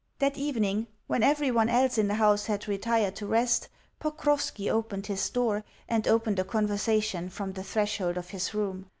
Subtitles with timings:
[0.17, 3.67] That evening, when everyone else in the house had retired to rest,
[3.99, 8.87] Pokrovski opened his door, and opened a conversation from the threshold of his room.